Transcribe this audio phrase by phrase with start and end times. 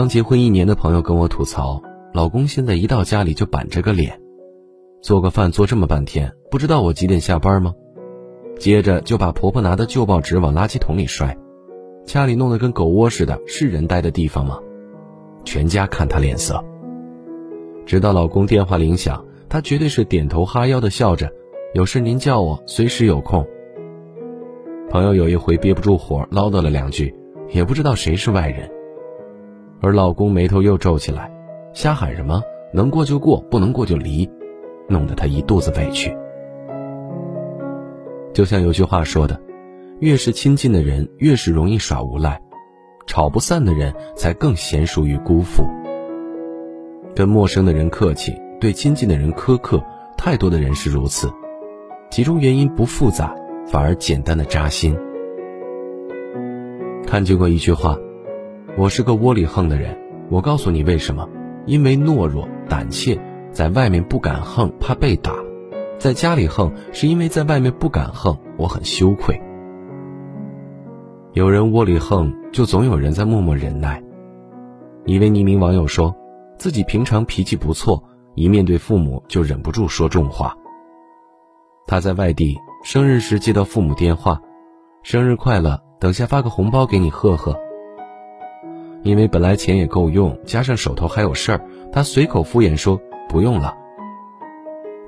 [0.00, 1.82] 刚结婚一年的朋友跟我吐槽，
[2.14, 4.18] 老公现在一到家里就板着个脸，
[5.02, 7.74] 做个饭做这么半天，不知道我几点下班吗？
[8.58, 11.36] 接着就把婆婆拿的旧报纸往垃圾桶里摔，
[12.06, 14.58] 家里弄得跟狗窝似的，是人待的地方吗？
[15.44, 16.64] 全家看她脸色。
[17.84, 21.30] 直到老公电话铃响，她绝对是点头哈腰的笑着，
[21.74, 23.46] 有事您叫我，随时有空。
[24.88, 27.14] 朋友有一回憋不住火，唠叨了两句，
[27.50, 28.70] 也不知道谁是外人，
[29.80, 31.30] 而老公眉头又皱起来，
[31.72, 34.30] 瞎喊什么能过就过，不能过就离，
[34.88, 36.14] 弄得她一肚子委屈。
[38.32, 39.40] 就像有句话说的，
[40.00, 42.38] 越是亲近的人，越是容易耍无赖；
[43.06, 45.64] 吵不散的人，才更娴熟于辜负。
[47.14, 49.82] 跟陌生的人客气，对亲近的人苛刻，
[50.16, 51.28] 太多的人是如此。
[52.10, 53.34] 其中原因不复杂，
[53.66, 54.96] 反而简单的扎心。
[57.06, 57.96] 看见过一句话
[58.76, 59.96] ：“我是个窝里横的人。”
[60.30, 61.28] 我告诉你为什么？
[61.66, 65.34] 因为懦弱、胆怯，在外面不敢横，怕被打。
[65.98, 69.36] 在家里横，是因为在外面不敢横，我很羞愧。
[71.32, 74.00] 有人窝里横，就总有人在默默忍耐。
[75.04, 76.14] 一位匿名网友说，
[76.56, 78.00] 自己平常脾气不错，
[78.36, 80.56] 一面对父母就忍不住说重话。
[81.88, 84.40] 他在外地，生日时接到父母电话
[85.02, 87.58] ：“生日快乐，等下发个红包给你贺贺。”
[89.02, 91.60] 因为本来钱也够用，加上手头还有事儿，
[91.92, 93.76] 他随口敷衍说：“不用了。”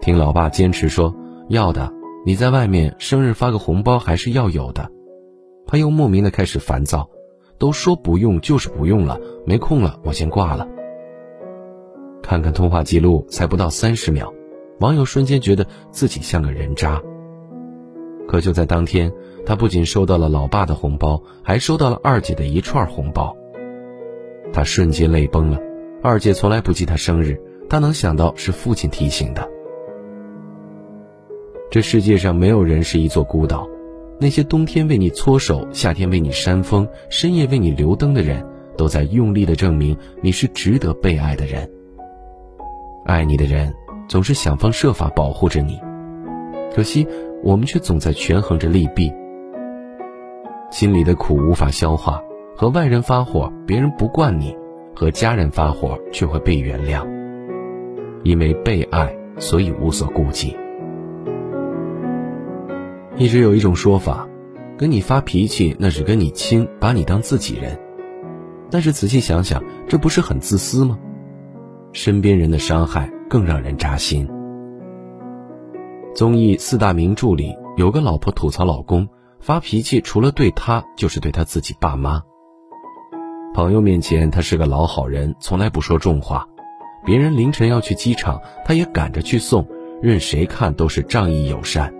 [0.01, 1.15] 听老爸坚持说
[1.48, 1.93] 要的，
[2.25, 4.91] 你在外面生日发个红包还是要有的，
[5.67, 7.09] 他又莫名的开始烦躁，
[7.59, 10.67] 都说不用就是不用了，没空了，我先挂了。
[12.23, 14.33] 看看通话记录，才不到三十秒，
[14.81, 17.03] 网友瞬间觉得自己像个人渣。
[18.27, 19.13] 可就在当天，
[19.45, 23.37] 他不仅收到了老爸的红包，还收到了二姐的一串红包，
[24.53, 25.58] 他瞬间泪崩了。
[26.03, 29.48] 二姐从来不记他生日，他能想到是父亲提醒的。
[31.70, 33.67] 这世界上没有人是一座孤岛，
[34.20, 38.45] 那些冬天为你搓手、夏天为你扇风、深夜为你留灯的人，
[38.77, 41.70] 都在用力的证明你是值得被爱的人。
[43.07, 43.73] 爱你的人
[44.08, 45.80] 总是想方设法保护着你，
[46.74, 47.07] 可惜
[47.42, 49.13] 我们却总在权衡着利弊。
[50.70, 52.23] 心里的苦无法消化，
[52.62, 54.56] 和外人发火，别人不惯你；
[54.95, 57.05] 和家人发火，却会被原谅。
[58.23, 60.56] 因为被爱，所以无所顾忌。
[63.17, 64.28] 一直有一种说法，
[64.78, 67.77] 跟你发脾气那是跟你亲，把你当自己人。
[68.70, 70.96] 但是仔细想想，这不是很自私吗？
[71.92, 74.30] 身边人的伤害更让人扎心。
[76.14, 79.08] 综艺四大名著里有个老婆吐槽老公
[79.40, 82.22] 发脾气，除了对他，就是对他自己爸妈。
[83.55, 86.48] 朋友面前他是个老好人，从来不说重话。
[87.05, 89.67] 别人凌晨要去机场，他也赶着去送，
[90.01, 91.92] 任谁看都是仗义友善。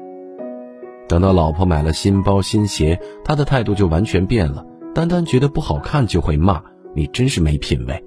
[1.06, 4.64] 等到老婆买了新包新鞋，他的态度就完全变了。
[4.94, 6.62] 单单觉得不好看就会骂
[6.94, 8.02] 你，真是没品位。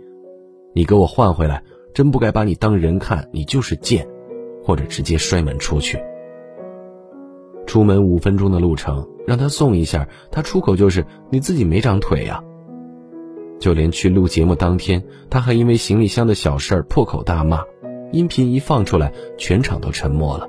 [0.73, 1.61] 你给我换回来，
[1.93, 4.07] 真不该把你当人看，你就是贱，
[4.63, 6.01] 或者直接摔门出去。
[7.67, 12.41] 出门五分钟的路程，让他送一下，他出口就是你自己没长腿呀。
[13.65, 17.63] 就连去录节目当天，他还因为行李箱的小事儿破口大骂，
[18.11, 20.47] 音频一放出来，全场都沉默了，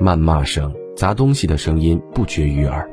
[0.00, 0.74] 谩骂声。
[0.96, 2.88] 砸东西的声音不绝于耳。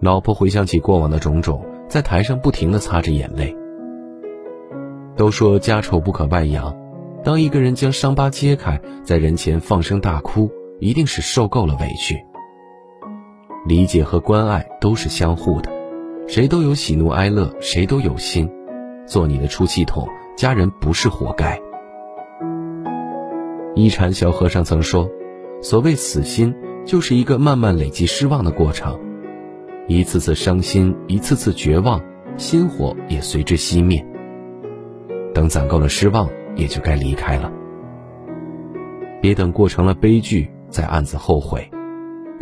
[0.00, 3.56] 老婆回想起过往的种种，在台上不停的擦着眼泪。
[5.16, 6.76] 都说家丑不可外扬，
[7.22, 10.50] 当一个人将伤疤揭开，在人前放声大哭，
[10.80, 12.16] 一定是受够了委屈。
[13.64, 15.70] 理解和关爱都是相互的，
[16.32, 18.50] 谁都有喜怒哀乐，谁都有心。
[19.04, 21.60] 做你的出气筒，家人不是活该。
[23.74, 25.06] 一禅小和尚曾说。
[25.60, 26.54] 所谓死心，
[26.86, 28.98] 就是一个慢慢累积失望的过程，
[29.86, 32.00] 一次次伤心，一次次绝望，
[32.38, 34.02] 心火也随之熄灭。
[35.34, 37.52] 等攒够了失望，也就该离开了。
[39.20, 41.60] 别等过成了悲剧，再暗自后悔；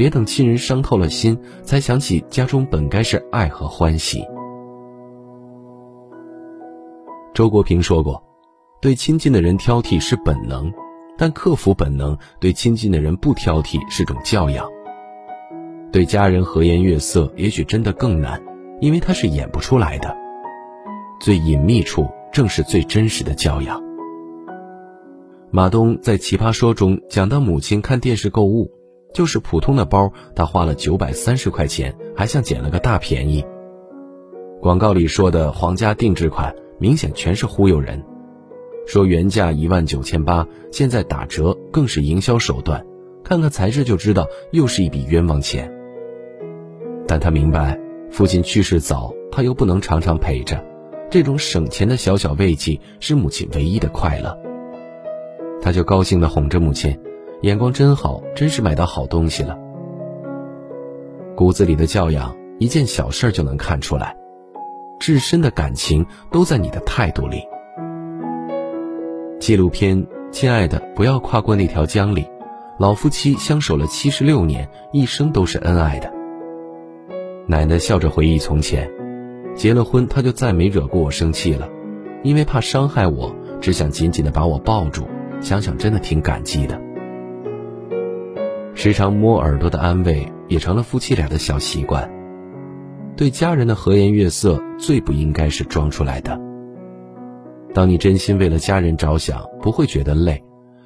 [0.00, 4.24] 别等亲人伤透了心，才想起家中本该是爱和欢喜。
[7.34, 8.24] 周国平说过
[8.80, 10.72] ：“对亲近的人挑剔是本能。”
[11.18, 14.66] 但克服本能，对亲近的人不挑剔是种教养。
[15.92, 18.42] 对家人和颜悦色，也许真的更难，
[18.80, 20.16] 因为他是演不出来的。
[21.20, 23.78] 最隐秘处，正是最真实的教养。
[25.50, 28.70] 马东在《奇葩说》中讲到，母亲看电视购物，
[29.12, 33.44] 就是普通的包，他花了九百三十块钱，还像捡了个大便宜。
[34.60, 38.02] 广告里说的皇家定制款，明显全是忽悠人。
[38.86, 42.84] 说原价一万九千八，现在打折，更是营销手段。
[43.22, 45.72] 看看材质就知道，又是一笔冤枉钱。
[47.06, 47.78] 但他明白，
[48.10, 50.64] 父亲去世早，他又不能常常陪着，
[51.10, 54.36] 这种省钱的小小慰藉是母亲唯一的快乐。
[55.62, 56.98] 他就高兴地哄着母亲，
[57.42, 59.58] 眼光真好，真是买到好东西了。
[61.34, 64.14] 骨子里的教养，一件小事就能看出来，
[64.98, 67.42] 至深的感情都在你的态度里。
[69.38, 69.96] 纪录片
[70.30, 72.26] 《亲爱的，不要跨过那条江》里，
[72.78, 76.12] 老夫妻相守了七十六年，一生都是恩爱的。
[77.46, 78.86] 奶奶笑着回忆从前，
[79.54, 81.66] 结了婚他就再没惹过我生气了，
[82.22, 85.06] 因为怕伤害我，只想紧紧的把我抱住。
[85.40, 86.78] 想想真的挺感激的。
[88.82, 92.10] 时常摸耳朵的安慰也成了夫妻俩的小习惯。
[93.14, 96.40] 对家人的和颜悦色最不应该是装出来的。
[97.74, 100.42] 当你真心为了家人着想，不会觉得累，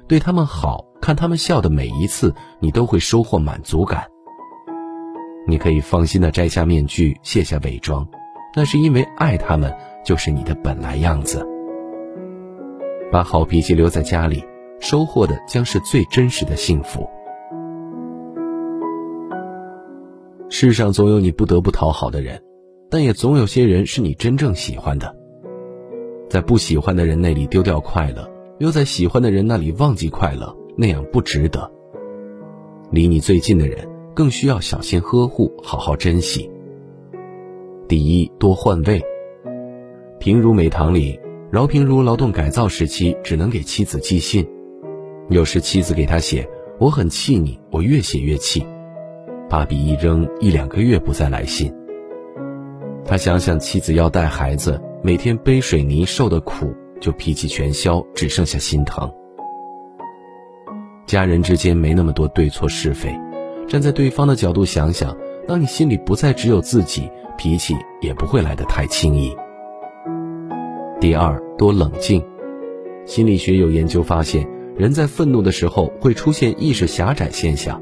[0.09, 4.03] 对他们好看他们笑的每一次，你都会收获满足感。
[5.47, 8.05] 你可以放心的摘下面具，卸下伪装，
[8.57, 11.47] 那是因为爱他们就是你的本来样子。
[13.09, 14.43] 把好脾气留在家里，
[14.81, 17.09] 收获的将是最真实的幸福。
[20.49, 22.41] 世上总有你不得不讨好的人，
[22.89, 25.15] 但也总有些人是你真正喜欢的。
[26.29, 31.71] 在不喜欢的人那里丢掉快乐，又在喜欢的人那里忘记快乐，那样不值得。
[32.91, 36.49] 离你最近的人，更需要小心呵护，好好珍惜。
[37.87, 39.01] 第一，多换位。
[40.19, 41.19] 平如美堂里。
[41.51, 44.45] 饶平如劳动改造时期只能给妻子寄信，
[45.29, 46.45] 有时妻子给他写
[46.79, 48.65] ：“我很气你。”我越写越气，
[49.49, 51.73] 把笔一扔，一两个月不再来信。
[53.05, 59.11] 他想想妻子要带孩子，每天背水泥受的苦，就脾气全消，只剩下心疼。
[61.05, 63.15] 家人之间没那么多对错是非，
[63.67, 65.15] 站在对方的角度想想，
[65.47, 67.07] 当你心里不再只有自己，
[67.37, 69.35] 脾气也不会来得太轻易。
[70.99, 72.25] 第二，多冷静。
[73.05, 77.79] 心理学有研究发现，人在愤怒的时候会出现意识狭窄现象，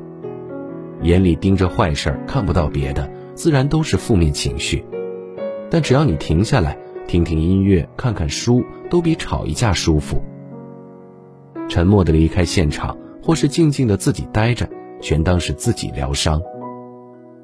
[1.04, 4.84] 眼里盯着坏事儿，看不到别的，自然都是负面情绪。
[5.70, 6.78] 但只要你停下来，
[7.08, 10.24] 听听音乐，看看书，都比吵一架舒服。
[11.68, 14.70] 沉默的离开现场，或是静静的自己待着，
[15.02, 16.42] 全当是自己疗伤。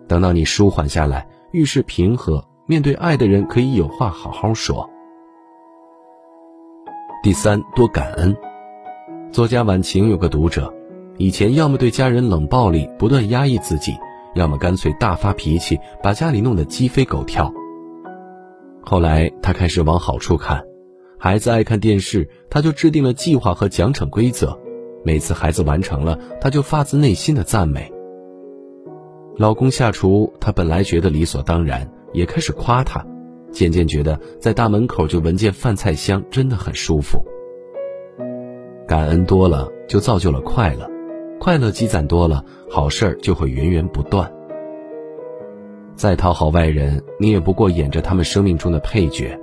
[0.07, 4.89] 等到你舒缓下来，遇事平和，面对爱的人，可以有话好好说。
[7.21, 8.35] 第三，多感恩。
[9.31, 10.73] 作家晚晴有个读者，
[11.19, 13.91] 以前要么对家人冷暴力，不断压抑自己，
[14.35, 17.53] 要么干脆大发脾气，把家里弄得鸡飞狗跳。
[18.81, 20.63] 后来他开始往好处看，
[21.17, 24.57] 孩子爱看电视，他就制定了计划和奖惩规则，
[25.03, 27.91] 每次孩子完成了，他就发自内心的赞美。
[29.35, 33.05] 老公下厨，他本来觉得理所当然，也开始夸他。
[33.51, 37.21] 渐渐觉得在大门口就闻见饭菜香，真的很舒服。
[38.87, 40.89] 感恩多了，就造就了快乐，
[41.39, 44.29] 快乐积攒多了，好事儿就会源源不断。
[45.95, 49.37] 再讨好外人，你也不过演着他们生命中的配角；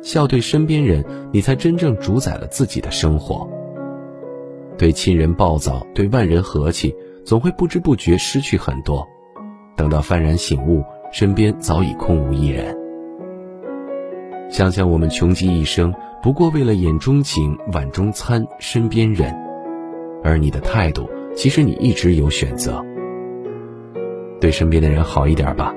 [0.00, 3.48] 笑对身边人，你才真正主宰了自己的生活。
[4.78, 9.06] 对亲人暴躁，对外人和气，总会不知不觉失去很多。
[9.76, 12.76] 等到幡然醒悟，身边早已空无一人。
[14.50, 19.34] 想想我们穷极一生，不过为了眼中景、碗中餐、身边人，
[20.22, 22.84] 而你的态度，其实你一直有选择。
[24.40, 25.74] 对身边的人好一点吧，